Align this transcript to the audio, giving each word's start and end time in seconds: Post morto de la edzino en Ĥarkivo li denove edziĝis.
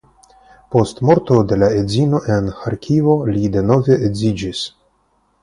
Post 0.75 1.01
morto 1.09 1.37
de 1.51 1.59
la 1.63 1.69
edzino 1.81 2.21
en 2.37 2.49
Ĥarkivo 2.63 3.15
li 3.35 3.45
denove 3.59 4.01
edziĝis. 4.09 4.65